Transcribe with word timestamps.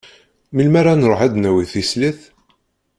Melmi 0.55 0.77
ara 0.79 0.93
nruḥ 1.01 1.19
ad 1.21 1.31
d-nawi 1.33 1.63
tislit? 1.71 2.19